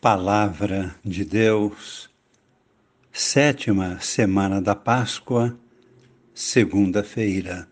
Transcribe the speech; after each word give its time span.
Palavra 0.00 0.96
de 1.04 1.26
Deus, 1.26 2.08
sétima 3.12 4.00
semana 4.00 4.58
da 4.58 4.74
Páscoa, 4.74 5.54
segunda-feira. 6.32 7.68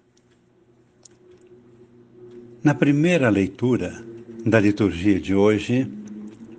Na 2.63 2.75
primeira 2.75 3.31
leitura 3.31 4.05
da 4.45 4.61
liturgia 4.61 5.19
de 5.19 5.35
hoje, 5.35 5.91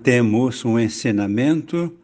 temos 0.02 0.66
um 0.66 0.80
ensinamento 0.80 1.96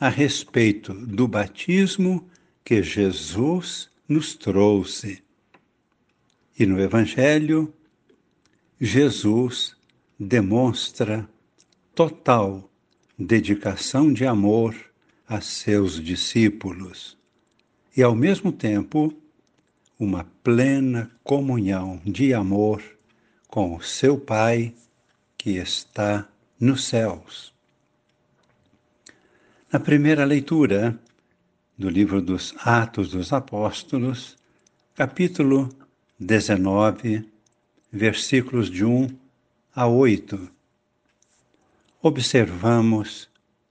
a 0.00 0.08
respeito 0.08 0.92
do 0.92 1.28
batismo 1.28 2.28
que 2.64 2.82
Jesus 2.82 3.88
nos 4.08 4.34
trouxe. 4.34 5.22
E 6.58 6.66
no 6.66 6.80
Evangelho, 6.80 7.72
Jesus 8.80 9.76
demonstra 10.18 11.28
total 11.94 12.68
dedicação 13.18 14.12
de 14.12 14.26
amor 14.26 14.74
a 15.26 15.40
seus 15.40 16.02
discípulos 16.02 17.16
e, 17.96 18.02
ao 18.02 18.14
mesmo 18.14 18.52
tempo, 18.52 19.12
uma 19.98 20.24
plena 20.44 21.10
comunhão 21.24 22.00
de 22.04 22.34
amor 22.34 22.82
com 23.48 23.74
o 23.74 23.82
seu 23.82 24.18
Pai 24.18 24.74
que 25.38 25.56
está 25.56 26.28
nos 26.60 26.84
céus. 26.84 27.54
Na 29.72 29.80
primeira 29.80 30.24
leitura 30.24 30.98
do 31.76 31.88
livro 31.88 32.20
dos 32.20 32.54
Atos 32.58 33.10
dos 33.10 33.32
Apóstolos, 33.32 34.36
capítulo 34.94 35.68
19, 36.18 37.28
versículos 37.90 38.70
de 38.70 38.84
1 38.84 39.08
a 39.74 39.86
8, 39.86 40.50
observamos, 42.02 43.28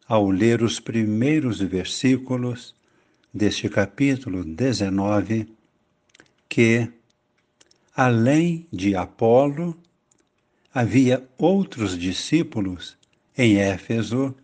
ao 0.08 0.30
ler 0.30 0.62
os 0.62 0.80
primeiros 0.80 1.60
versículos 1.60 2.76
deste 3.34 3.68
capítulo 3.70 4.44
19, 4.44 5.48
que, 6.48 6.92
além 7.96 8.68
de 8.72 8.96
Apolo, 8.96 9.78
havia 10.74 11.28
outros 11.38 11.98
discípulos 11.98 12.98
em 13.38 13.58
Éfeso 13.58 14.36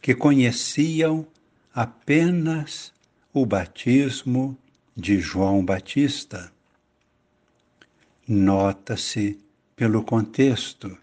que 0.00 0.14
conheciam 0.14 1.26
apenas 1.74 2.92
o 3.32 3.46
batismo 3.46 4.56
de 4.96 5.20
João 5.20 5.64
Batista. 5.64 6.52
Nota-se 8.26 9.38
pelo 9.76 10.02
contexto 10.02 10.98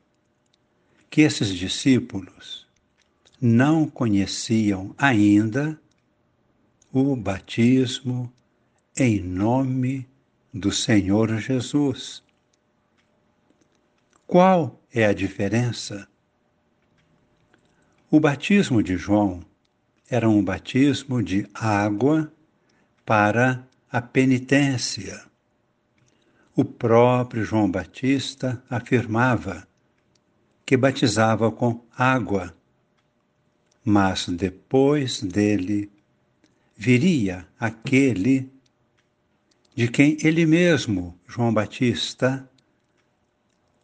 que 1.16 1.21
esses 1.21 1.47
discípulos 1.47 2.67
não 3.39 3.88
conheciam 3.88 4.94
ainda 4.97 5.80
o 6.91 7.16
batismo 7.16 8.30
em 8.97 9.21
nome 9.21 10.05
do 10.53 10.73
Senhor 10.73 11.39
Jesus. 11.39 12.21
Qual 14.27 14.77
é 14.93 15.05
a 15.05 15.13
diferença? 15.13 16.05
O 18.11 18.19
batismo 18.19 18.83
de 18.83 18.97
João 18.97 19.41
era 20.09 20.27
um 20.27 20.43
batismo 20.43 21.23
de 21.23 21.47
água 21.53 22.30
para 23.05 23.66
a 23.89 24.02
penitência. 24.02 25.23
O 26.53 26.66
próprio 26.66 27.45
João 27.45 27.71
Batista 27.71 28.61
afirmava 28.69 29.66
que 30.66 30.75
batizava 30.75 31.52
com 31.52 31.83
água, 31.95 32.55
mas 33.83 34.27
depois 34.27 35.21
dele 35.21 35.91
viria 36.75 37.47
aquele 37.59 38.49
de 39.75 39.89
quem 39.89 40.17
ele 40.23 40.45
mesmo, 40.45 41.20
João 41.27 41.53
Batista, 41.53 42.49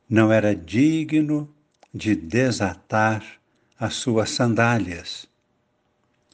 não 0.09 0.31
era 0.31 0.56
digno 0.56 1.53
de 1.94 2.16
desatar 2.16 3.24
as 3.78 3.96
suas 3.96 4.30
sandálias. 4.30 5.28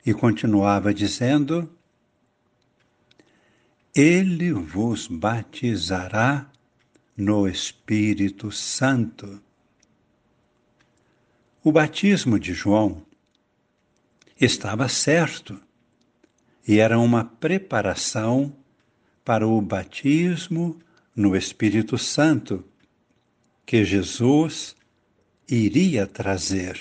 E 0.06 0.14
continuava 0.14 0.94
dizendo: 0.94 1.69
Ele 3.96 4.53
vos 4.53 5.08
batizará 5.08 6.50
no 7.16 7.47
Espírito 7.47 8.52
Santo. 8.52 9.41
O 11.67 11.72
batismo 11.73 12.39
de 12.39 12.53
João 12.53 13.05
estava 14.39 14.88
certo 14.88 15.59
e 16.66 16.79
era 16.79 16.97
uma 16.97 17.25
preparação 17.25 18.55
para 19.25 19.45
o 19.45 19.61
batismo 19.61 20.79
no 21.13 21.35
Espírito 21.35 21.97
Santo 21.97 22.63
que 23.66 23.83
Jesus 23.83 24.78
iria 25.45 26.07
trazer. 26.07 26.79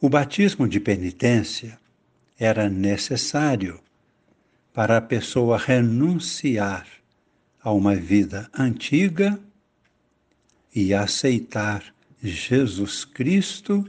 O 0.00 0.08
batismo 0.08 0.66
de 0.66 0.80
penitência 0.80 1.78
era 2.38 2.70
necessário 2.70 3.82
para 4.72 4.96
a 4.96 5.02
pessoa 5.02 5.58
renunciar 5.58 6.86
a 7.60 7.70
uma 7.70 7.94
vida 7.94 8.50
antiga 8.58 9.38
e 10.74 10.94
aceitar 10.94 11.92
Jesus 12.22 13.04
Cristo 13.04 13.84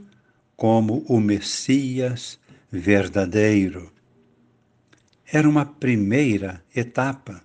como 0.56 1.04
o 1.08 1.20
Messias 1.20 2.38
verdadeiro. 2.70 3.92
Era 5.24 5.48
uma 5.48 5.64
primeira 5.64 6.64
etapa, 6.74 7.42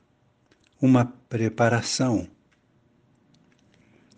uma 0.81 1.05
preparação. 1.05 2.27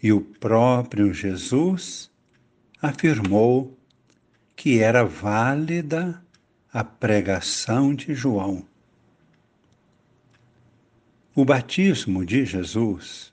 E 0.02 0.14
o 0.14 0.22
próprio 0.22 1.14
Jesus 1.14 2.10
afirmou 2.82 3.78
que 4.56 4.80
era 4.80 5.04
válida 5.04 6.24
a 6.72 6.84
pregação 6.84 7.94
de 7.94 8.14
João. 8.16 8.66
O 11.36 11.44
batismo 11.44 12.26
de 12.26 12.46
Jesus 12.46 13.32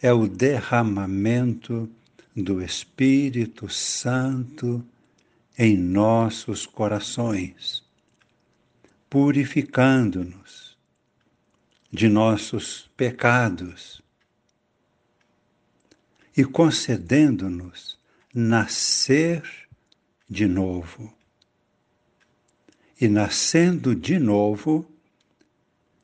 é 0.00 0.12
o 0.12 0.26
derramamento 0.26 1.90
do 2.42 2.62
Espírito 2.62 3.68
Santo 3.68 4.86
em 5.58 5.76
nossos 5.76 6.66
corações, 6.66 7.84
purificando-nos 9.10 10.78
de 11.90 12.08
nossos 12.08 12.88
pecados 12.96 14.00
e 16.36 16.44
concedendo-nos 16.44 17.98
nascer 18.32 19.42
de 20.30 20.46
novo. 20.46 21.12
E 23.00 23.08
nascendo 23.08 23.94
de 23.94 24.18
novo, 24.18 24.88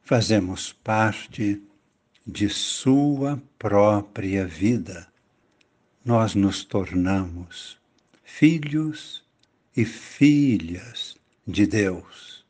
fazemos 0.03 0.72
parte 0.72 1.62
de 2.27 2.49
Sua 2.49 3.41
própria 3.59 4.47
vida 4.47 5.14
nós 6.04 6.34
nos 6.34 6.65
tornamos 6.65 7.78
filhos 8.22 9.25
e 9.75 9.87
filhas 9.87 11.16
de 11.47 11.66
Deus. 11.66 12.44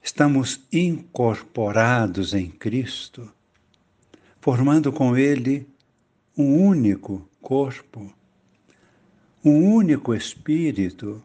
Estamos 0.00 0.60
incorporados 0.72 2.32
em 2.32 2.48
Cristo, 2.48 3.28
formando 4.40 4.92
com 4.92 5.16
Ele 5.16 5.66
um 6.36 6.64
único 6.64 7.28
corpo, 7.40 8.12
um 9.44 9.74
único 9.74 10.14
espírito, 10.14 11.20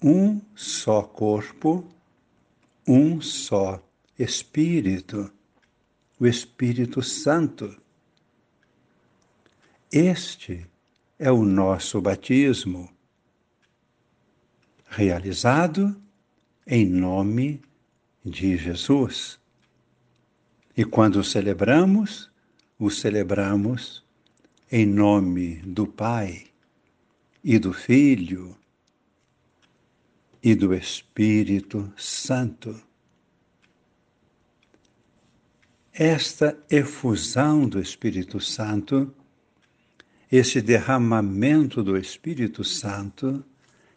um 0.00 0.40
só 0.54 1.02
corpo, 1.02 1.84
um 2.86 3.20
só 3.20 3.82
espírito, 4.16 5.30
o 6.20 6.26
Espírito 6.26 7.02
Santo 7.02 7.79
este 9.90 10.66
é 11.18 11.30
o 11.30 11.44
nosso 11.44 12.00
batismo, 12.00 12.88
realizado 14.86 16.00
em 16.66 16.86
nome 16.86 17.60
de 18.24 18.56
Jesus. 18.56 19.40
E 20.76 20.84
quando 20.84 21.22
celebramos, 21.24 22.30
o 22.78 22.88
celebramos 22.90 24.04
em 24.70 24.86
nome 24.86 25.56
do 25.56 25.86
Pai 25.86 26.46
e 27.42 27.58
do 27.58 27.72
Filho 27.72 28.56
e 30.42 30.54
do 30.54 30.72
Espírito 30.72 31.92
Santo. 31.96 32.80
Esta 35.92 36.56
efusão 36.70 37.68
do 37.68 37.80
Espírito 37.80 38.40
Santo 38.40 39.12
esse 40.30 40.60
derramamento 40.60 41.82
do 41.82 41.96
Espírito 41.96 42.62
Santo 42.62 43.44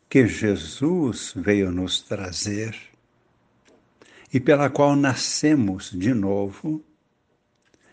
que 0.10 0.28
Jesus 0.28 1.34
veio 1.36 1.72
nos 1.72 2.02
trazer 2.02 2.76
e 4.34 4.40
pela 4.40 4.68
qual 4.68 4.96
nascemos 4.96 5.92
de 5.92 6.12
novo, 6.12 6.84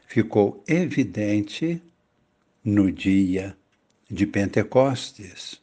ficou 0.07 0.65
evidente 0.67 1.83
no 2.65 2.91
dia 2.91 3.55
de 4.11 4.27
Pentecostes. 4.27 5.61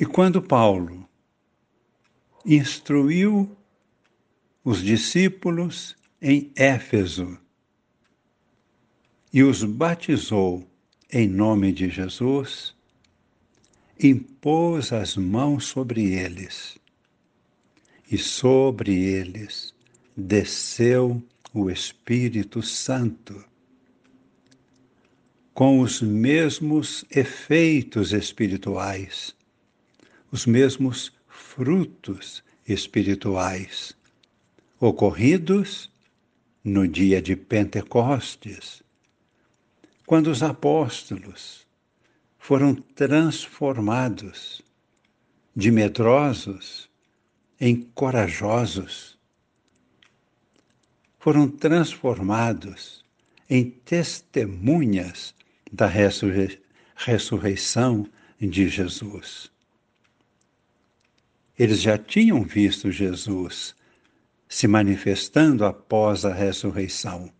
E 0.00 0.06
quando 0.06 0.40
Paulo 0.40 1.06
instruiu 2.44 3.54
os 4.64 4.82
discípulos 4.82 5.94
em 6.20 6.50
Éfeso 6.56 7.38
e 9.32 9.42
os 9.42 9.64
batizou 9.64 10.68
em 11.10 11.28
nome 11.28 11.72
de 11.72 11.88
Jesus, 11.88 12.74
impôs 14.02 14.92
as 14.92 15.16
mãos 15.16 15.66
sobre 15.66 16.12
eles, 16.14 16.78
e 18.10 18.18
sobre 18.18 18.94
eles 18.94 19.74
desceu 20.16 21.22
o 21.52 21.70
Espírito 21.70 22.62
Santo, 22.62 23.44
com 25.54 25.80
os 25.80 26.00
mesmos 26.00 27.04
efeitos 27.10 28.12
espirituais, 28.12 29.34
os 30.30 30.46
mesmos 30.46 31.12
frutos 31.28 32.42
espirituais 32.66 33.94
ocorridos 34.80 35.90
no 36.64 36.88
dia 36.88 37.20
de 37.20 37.36
Pentecostes, 37.36 38.81
quando 40.12 40.26
os 40.26 40.42
apóstolos 40.42 41.66
foram 42.36 42.74
transformados 42.74 44.60
de 45.56 45.70
medrosos 45.70 46.90
em 47.58 47.80
corajosos, 47.94 49.18
foram 51.18 51.48
transformados 51.48 53.02
em 53.48 53.70
testemunhas 53.70 55.34
da 55.72 55.86
ressurreição 56.94 58.06
de 58.38 58.68
Jesus. 58.68 59.50
Eles 61.58 61.80
já 61.80 61.96
tinham 61.96 62.42
visto 62.42 62.92
Jesus 62.92 63.74
se 64.46 64.68
manifestando 64.68 65.64
após 65.64 66.26
a 66.26 66.34
ressurreição, 66.34 67.32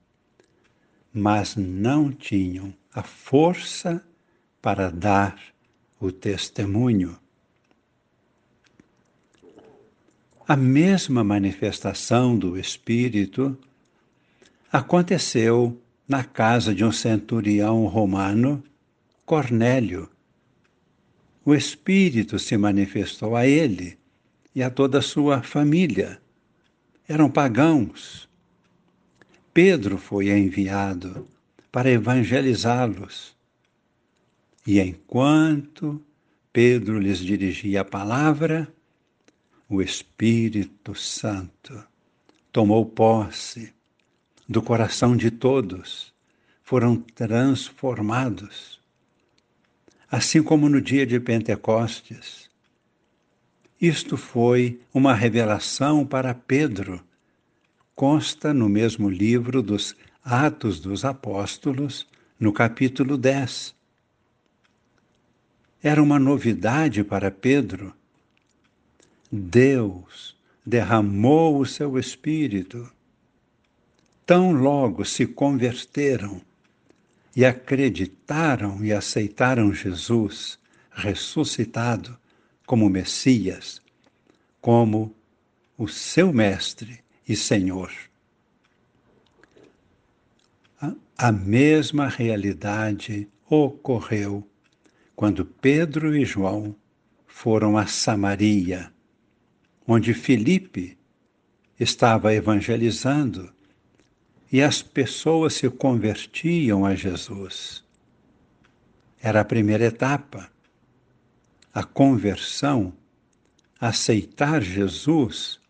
mas 1.12 1.56
não 1.56 2.10
tinham 2.10 2.72
a 2.92 3.02
força 3.02 4.02
para 4.60 4.90
dar 4.90 5.38
o 6.00 6.10
testemunho. 6.10 7.18
A 10.46 10.56
mesma 10.56 11.22
manifestação 11.22 12.36
do 12.36 12.58
Espírito 12.58 13.56
aconteceu 14.70 15.80
na 16.08 16.24
casa 16.24 16.74
de 16.74 16.84
um 16.84 16.92
centurião 16.92 17.86
romano, 17.86 18.62
Cornélio. 19.24 20.10
O 21.44 21.54
Espírito 21.54 22.38
se 22.38 22.56
manifestou 22.56 23.36
a 23.36 23.46
ele 23.46 23.98
e 24.54 24.62
a 24.62 24.70
toda 24.70 24.98
a 24.98 25.02
sua 25.02 25.42
família. 25.42 26.20
Eram 27.08 27.30
pagãos. 27.30 28.28
Pedro 29.54 29.98
foi 29.98 30.30
enviado 30.30 31.28
para 31.70 31.90
evangelizá-los. 31.90 33.36
E 34.66 34.80
enquanto 34.80 36.02
Pedro 36.52 36.98
lhes 36.98 37.18
dirigia 37.18 37.82
a 37.82 37.84
palavra, 37.84 38.72
o 39.68 39.82
Espírito 39.82 40.94
Santo 40.94 41.84
tomou 42.50 42.86
posse 42.86 43.74
do 44.48 44.62
coração 44.62 45.16
de 45.16 45.30
todos, 45.30 46.14
foram 46.62 46.96
transformados. 46.96 48.80
Assim 50.10 50.42
como 50.42 50.68
no 50.68 50.80
dia 50.80 51.06
de 51.06 51.18
Pentecostes. 51.18 52.50
Isto 53.80 54.16
foi 54.16 54.80
uma 54.94 55.14
revelação 55.14 56.06
para 56.06 56.34
Pedro. 56.34 57.02
Consta 57.94 58.52
no 58.52 58.68
mesmo 58.68 59.08
livro 59.08 59.62
dos 59.62 59.94
Atos 60.24 60.80
dos 60.80 61.04
Apóstolos, 61.04 62.06
no 62.38 62.52
capítulo 62.52 63.16
10 63.16 63.74
era 65.82 66.00
uma 66.00 66.18
novidade 66.18 67.02
para 67.02 67.28
Pedro. 67.30 67.92
Deus 69.30 70.36
derramou 70.64 71.58
o 71.58 71.66
seu 71.66 71.98
espírito. 71.98 72.88
Tão 74.24 74.52
logo 74.52 75.04
se 75.04 75.26
converteram 75.26 76.40
e 77.34 77.44
acreditaram 77.44 78.84
e 78.84 78.92
aceitaram 78.92 79.74
Jesus 79.74 80.56
ressuscitado 80.92 82.16
como 82.64 82.88
Messias, 82.88 83.82
como 84.60 85.12
o 85.76 85.88
seu 85.88 86.32
Mestre 86.32 87.01
e 87.32 87.36
Senhor. 87.36 87.90
A 91.16 91.32
mesma 91.32 92.08
realidade 92.08 93.26
ocorreu 93.48 94.46
quando 95.16 95.44
Pedro 95.44 96.14
e 96.14 96.24
João 96.24 96.76
foram 97.26 97.78
a 97.78 97.86
Samaria, 97.86 98.92
onde 99.86 100.12
Filipe 100.12 100.98
estava 101.80 102.34
evangelizando 102.34 103.50
e 104.50 104.60
as 104.60 104.82
pessoas 104.82 105.54
se 105.54 105.70
convertiam 105.70 106.84
a 106.84 106.94
Jesus. 106.94 107.82
Era 109.20 109.40
a 109.40 109.44
primeira 109.44 109.84
etapa, 109.84 110.50
a 111.72 111.82
conversão, 111.82 112.92
aceitar 113.80 114.60
Jesus 114.60 115.61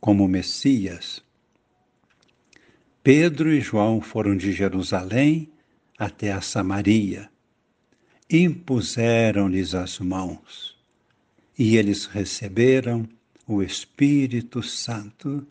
como 0.00 0.28
Messias. 0.28 1.22
Pedro 3.02 3.52
e 3.52 3.60
João 3.60 4.00
foram 4.00 4.36
de 4.36 4.52
Jerusalém 4.52 5.50
até 5.98 6.32
a 6.32 6.40
Samaria 6.40 7.30
impuseram-lhes 8.30 9.74
as 9.74 9.98
mãos 9.98 10.76
e 11.58 11.76
eles 11.76 12.04
receberam 12.04 13.08
o 13.46 13.62
Espírito 13.62 14.62
Santo, 14.62 15.46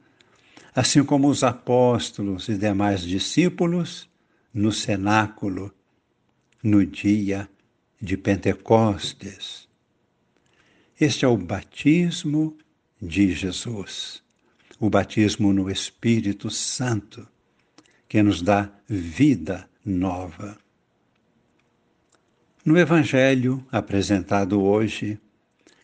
assim 0.76 1.04
como 1.04 1.28
os 1.28 1.44
apóstolos 1.44 2.48
e 2.48 2.56
demais 2.56 3.02
discípulos 3.02 4.08
no 4.54 4.72
cenáculo 4.72 5.74
no 6.64 6.86
dia 6.86 7.50
de 8.00 8.16
Pentecostes. 8.16 9.68
Este 11.00 11.26
é 11.26 11.28
o 11.28 11.36
batismo 11.36 12.56
de 13.02 13.32
Jesus, 13.34 14.24
o 14.80 14.90
batismo 14.90 15.52
no 15.52 15.70
Espírito 15.70 16.50
Santo, 16.50 17.28
que 18.08 18.22
nos 18.22 18.42
dá 18.42 18.70
vida 18.88 19.68
nova. 19.84 20.58
No 22.64 22.78
Evangelho 22.78 23.66
apresentado 23.72 24.62
hoje, 24.62 25.20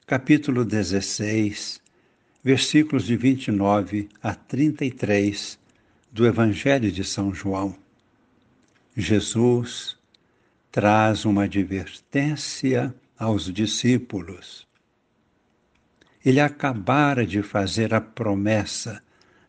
capítulo 0.06 0.64
16, 0.64 1.82
versículos 2.44 3.06
de 3.06 3.16
29 3.16 4.10
a 4.22 4.36
33 4.36 5.58
do 6.12 6.28
Evangelho 6.28 6.92
de 6.92 7.04
São 7.04 7.34
João, 7.34 7.76
Jesus 8.96 9.98
traz 10.72 11.26
uma 11.26 11.44
advertência 11.44 12.94
aos 13.18 13.52
discípulos. 13.52 14.68
Ele 16.26 16.40
acabara 16.40 17.26
de 17.26 17.42
fazer 17.42 17.94
a 17.94 18.02
promessa 18.02 19.02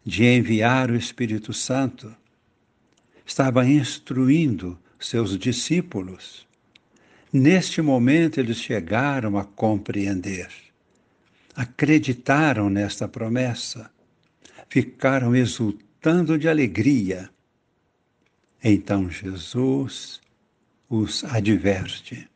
de 0.04 0.24
enviar 0.24 0.90
o 0.90 0.96
Espírito 0.96 1.52
Santo. 1.52 2.14
Estava 3.24 3.66
instruindo 3.66 4.78
seus 4.98 5.38
discípulos 5.38 6.44
Neste 7.36 7.82
momento 7.82 8.38
eles 8.38 8.58
chegaram 8.58 9.36
a 9.36 9.44
compreender, 9.44 10.48
acreditaram 11.52 12.70
nesta 12.70 13.08
promessa, 13.08 13.90
ficaram 14.68 15.34
exultando 15.34 16.38
de 16.38 16.48
alegria. 16.48 17.28
Então 18.62 19.10
Jesus 19.10 20.20
os 20.88 21.24
adverte 21.24 22.30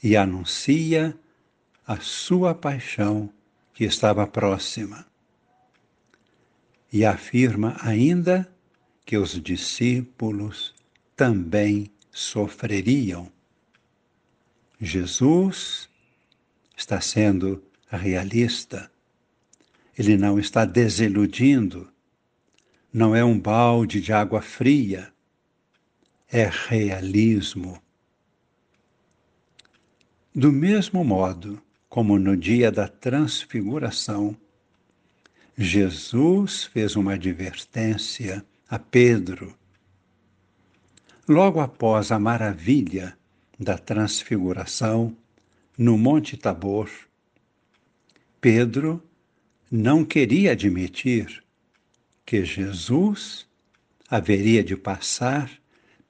e 0.00 0.16
anuncia 0.16 1.18
a 1.86 1.98
sua 1.98 2.54
paixão 2.54 3.32
que 3.74 3.84
estava 3.84 4.26
próxima. 4.26 5.06
E 6.92 7.04
afirma 7.04 7.76
ainda 7.80 8.48
que 9.04 9.16
os 9.16 9.40
discípulos 9.40 10.74
também 11.16 11.90
sofreriam. 12.10 13.30
Jesus 14.80 15.88
está 16.76 17.00
sendo 17.00 17.62
realista. 17.88 18.90
Ele 19.96 20.16
não 20.16 20.38
está 20.38 20.64
desiludindo. 20.64 21.90
Não 22.92 23.14
é 23.14 23.24
um 23.24 23.38
balde 23.38 24.00
de 24.00 24.12
água 24.12 24.42
fria. 24.42 25.12
É 26.30 26.50
realismo. 26.68 27.82
Do 30.34 30.50
mesmo 30.50 31.04
modo 31.04 31.62
como 31.92 32.18
no 32.18 32.34
dia 32.34 32.72
da 32.72 32.88
transfiguração, 32.88 34.34
Jesus 35.58 36.64
fez 36.64 36.96
uma 36.96 37.12
advertência 37.12 38.42
a 38.66 38.78
Pedro. 38.78 39.54
Logo 41.28 41.60
após 41.60 42.10
a 42.10 42.18
maravilha 42.18 43.14
da 43.60 43.76
transfiguração 43.76 45.14
no 45.76 45.98
Monte 45.98 46.34
Tabor, 46.34 46.88
Pedro 48.40 49.02
não 49.70 50.02
queria 50.02 50.52
admitir 50.52 51.44
que 52.24 52.42
Jesus 52.42 53.46
haveria 54.08 54.64
de 54.64 54.78
passar 54.78 55.50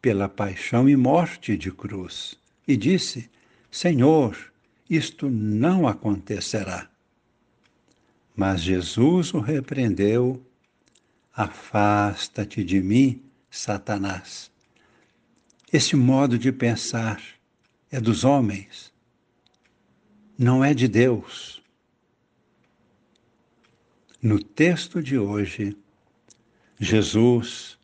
pela 0.00 0.28
paixão 0.28 0.88
e 0.88 0.94
morte 0.94 1.56
de 1.56 1.72
cruz 1.72 2.38
e 2.68 2.76
disse: 2.76 3.28
Senhor, 3.68 4.51
isto 4.88 5.30
não 5.30 5.86
acontecerá. 5.86 6.88
Mas 8.34 8.62
Jesus 8.62 9.34
o 9.34 9.40
repreendeu: 9.40 10.44
Afasta-te 11.34 12.64
de 12.64 12.80
mim, 12.80 13.22
Satanás. 13.50 14.50
Esse 15.72 15.96
modo 15.96 16.38
de 16.38 16.52
pensar 16.52 17.22
é 17.90 18.00
dos 18.00 18.24
homens, 18.24 18.92
não 20.38 20.64
é 20.64 20.74
de 20.74 20.88
Deus. 20.88 21.62
No 24.20 24.42
texto 24.42 25.02
de 25.02 25.18
hoje, 25.18 25.76
Jesus 26.78 27.78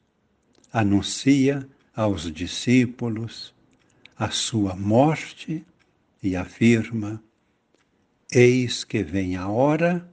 anuncia 0.72 1.68
aos 1.94 2.30
discípulos 2.30 3.54
a 4.16 4.30
sua 4.30 4.76
morte 4.76 5.64
e 6.22 6.36
afirma: 6.36 7.22
Eis 8.30 8.84
que 8.84 9.02
vem 9.02 9.36
a 9.36 9.48
hora, 9.48 10.10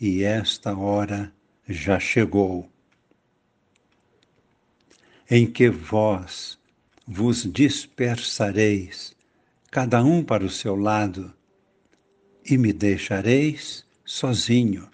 e 0.00 0.22
esta 0.22 0.76
hora 0.76 1.32
já 1.68 1.98
chegou, 1.98 2.70
em 5.30 5.50
que 5.50 5.70
vós 5.70 6.58
vos 7.06 7.44
dispersareis, 7.44 9.14
cada 9.70 10.02
um 10.02 10.22
para 10.22 10.44
o 10.44 10.50
seu 10.50 10.76
lado, 10.76 11.32
e 12.44 12.56
me 12.56 12.72
deixareis 12.72 13.84
sozinho. 14.04 14.88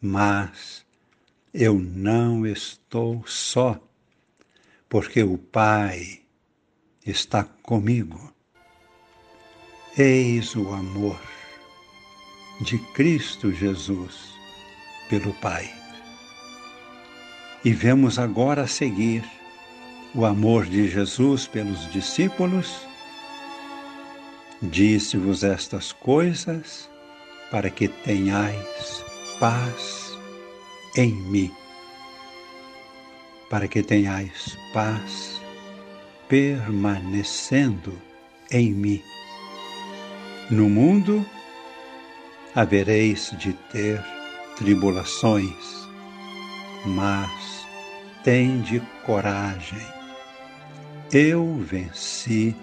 Mas 0.00 0.84
eu 1.52 1.78
não 1.78 2.46
estou 2.46 3.24
só, 3.26 3.80
porque 4.88 5.22
o 5.22 5.36
Pai 5.36 6.22
está 7.04 7.44
comigo. 7.44 8.32
Eis 9.98 10.54
o 10.54 10.72
amor 10.72 11.20
de 12.60 12.78
Cristo 12.94 13.52
Jesus 13.52 14.32
pelo 15.08 15.32
Pai. 15.34 15.68
E 17.64 17.72
vemos 17.72 18.16
agora 18.16 18.62
a 18.62 18.66
seguir 18.68 19.24
o 20.14 20.24
amor 20.24 20.66
de 20.66 20.88
Jesus 20.88 21.48
pelos 21.48 21.90
discípulos, 21.90 22.86
disse-vos 24.62 25.42
estas 25.42 25.90
coisas 25.90 26.88
para 27.50 27.68
que 27.68 27.88
tenhais 27.88 29.04
paz 29.40 30.16
em 30.96 31.12
mim, 31.12 31.52
para 33.50 33.66
que 33.66 33.82
tenhais 33.82 34.56
paz 34.72 35.40
permanecendo 36.28 37.92
em 38.52 38.70
mim. 38.70 39.02
No 40.50 40.68
mundo 40.68 41.24
havereis 42.54 43.34
de 43.38 43.52
ter 43.72 44.04
tribulações, 44.56 45.88
mas 46.84 47.66
tende 48.24 48.80
coragem 49.06 50.00
eu 51.12 51.56
venci 51.56 52.54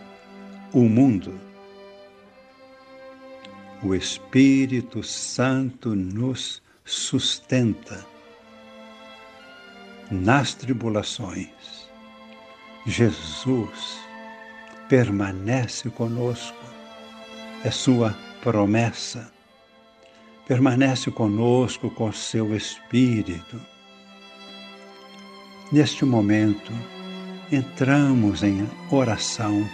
o 0.71 0.83
mundo. 0.83 1.37
O 3.83 3.93
Espírito 3.93 5.03
Santo 5.03 5.93
nos 5.93 6.61
sustenta 6.85 8.05
nas 10.09 10.53
tribulações. 10.53 11.89
Jesus 12.85 13.99
permanece 14.87 15.89
conosco, 15.89 16.55
é 17.67 17.71
Sua 17.71 18.15
promessa. 18.41 19.29
Permanece 20.47 21.11
conosco 21.11 21.89
com 21.91 22.09
seu 22.13 22.55
Espírito. 22.55 23.59
Neste 25.69 26.05
momento, 26.05 26.71
entramos 27.51 28.41
em 28.43 28.65
oração, 28.89 29.69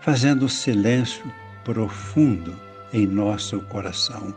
fazendo 0.00 0.48
silêncio 0.48 1.24
profundo 1.64 2.56
em 2.92 3.08
nosso 3.08 3.60
coração, 3.62 4.32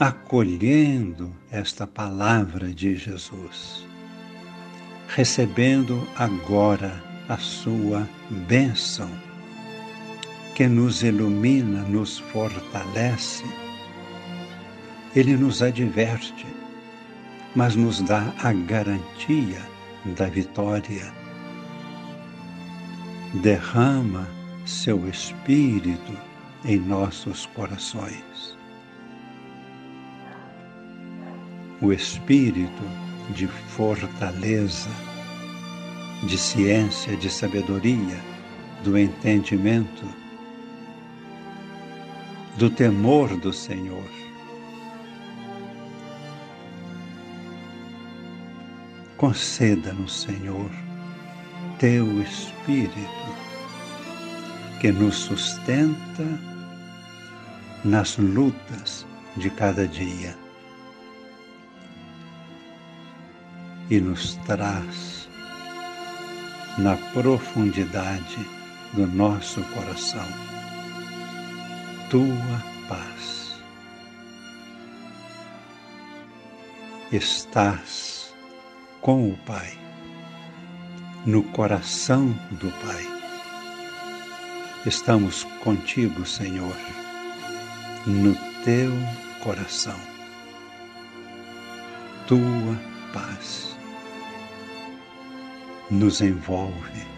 acolhendo 0.00 1.32
esta 1.52 1.86
palavra 1.86 2.74
de 2.74 2.96
Jesus, 2.96 3.86
recebendo 5.06 6.04
agora 6.16 7.00
a 7.28 7.36
sua 7.36 8.08
bênção, 8.28 9.27
que 10.58 10.66
nos 10.66 11.04
ilumina, 11.04 11.82
nos 11.82 12.18
fortalece. 12.18 13.44
Ele 15.14 15.36
nos 15.36 15.62
adverte 15.62 16.46
mas 17.54 17.76
nos 17.76 18.00
dá 18.00 18.32
a 18.42 18.52
garantia 18.52 19.60
da 20.16 20.26
vitória. 20.26 21.12
Derrama 23.34 24.28
seu 24.66 25.08
Espírito 25.08 26.18
em 26.64 26.78
nossos 26.78 27.46
corações. 27.46 28.56
O 31.80 31.92
Espírito 31.92 32.82
de 33.30 33.46
fortaleza, 33.46 34.90
de 36.24 36.36
ciência, 36.36 37.16
de 37.16 37.30
sabedoria, 37.30 38.18
do 38.82 38.98
entendimento, 38.98 40.04
do 42.58 42.68
temor 42.68 43.36
do 43.36 43.52
Senhor. 43.52 44.10
Conceda-nos, 49.16 50.22
Senhor, 50.22 50.68
teu 51.78 52.20
Espírito, 52.20 53.36
que 54.80 54.90
nos 54.90 55.14
sustenta 55.14 56.26
nas 57.84 58.16
lutas 58.16 59.06
de 59.36 59.50
cada 59.50 59.86
dia 59.86 60.36
e 63.88 64.00
nos 64.00 64.34
traz 64.46 65.28
na 66.76 66.96
profundidade 67.12 68.38
do 68.94 69.06
nosso 69.06 69.62
coração 69.74 70.57
tua 72.10 72.64
paz. 72.88 73.54
Estás 77.12 78.34
com 79.02 79.30
o 79.30 79.36
Pai, 79.38 79.78
no 81.26 81.42
coração 81.42 82.28
do 82.52 82.70
Pai. 82.84 83.06
Estamos 84.86 85.44
contigo, 85.62 86.24
Senhor, 86.24 86.76
no 88.06 88.34
teu 88.64 88.90
coração. 89.42 89.98
Tua 92.26 92.78
paz 93.12 93.76
nos 95.90 96.22
envolve. 96.22 97.17